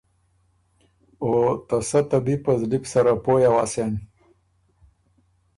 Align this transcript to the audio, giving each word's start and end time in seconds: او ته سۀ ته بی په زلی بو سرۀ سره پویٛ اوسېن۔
او 1.21 1.29
ته 1.67 1.77
سۀ 1.89 1.99
ته 2.09 2.17
بی 2.25 2.35
په 2.43 2.51
زلی 2.59 2.77
بو 2.81 2.87
سرۀ 2.91 3.01
سره 3.01 3.13
پویٛ 3.23 3.51
اوسېن۔ 3.57 3.93